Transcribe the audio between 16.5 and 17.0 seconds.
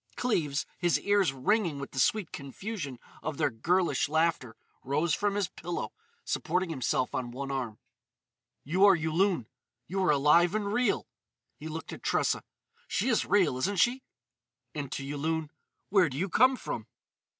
from?"